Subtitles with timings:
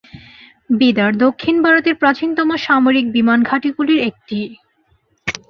[0.69, 4.39] বিদার দক্ষিণ ভারতের প্রাচীনতম সামরিক বিমান ঘাঁটি গুলির একটি।